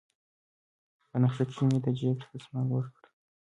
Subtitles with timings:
[1.09, 3.03] په نخښه كښې مې د جيب دسمال وركړ.